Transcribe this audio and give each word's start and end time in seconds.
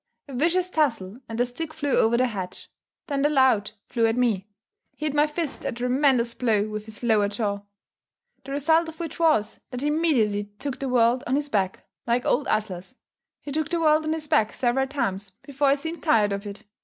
A 0.27 0.33
vicious 0.33 0.71
tussle, 0.71 1.19
and 1.29 1.39
the 1.39 1.45
stick 1.45 1.75
flew 1.75 1.91
over 1.95 2.17
the 2.17 2.25
hedge. 2.25 2.71
Then 3.05 3.21
the 3.21 3.29
lout 3.29 3.73
flew 3.85 4.07
at 4.07 4.17
me. 4.17 4.47
He 4.95 5.05
hit 5.05 5.13
my 5.13 5.27
fist 5.27 5.63
a 5.63 5.71
tremendous 5.71 6.33
blow 6.33 6.67
with 6.69 6.85
his 6.85 7.03
lower 7.03 7.27
jaw, 7.27 7.61
the 8.43 8.51
result 8.51 8.89
of 8.89 8.99
which 8.99 9.19
was, 9.19 9.59
that 9.69 9.81
he 9.81 9.89
immediately 9.89 10.45
took 10.57 10.79
the 10.79 10.89
world 10.89 11.23
on 11.27 11.35
his 11.35 11.49
back, 11.49 11.85
like 12.07 12.25
old 12.25 12.47
Atlas 12.47 12.95
he 13.41 13.51
took 13.51 13.69
the 13.69 13.79
world 13.79 14.03
on 14.05 14.13
his 14.13 14.27
back 14.27 14.53
several 14.53 14.87
times 14.87 15.33
before 15.43 15.69
he 15.69 15.75
seemed 15.75 16.01
tired 16.01 16.33
of 16.33 16.47
it. 16.47 16.63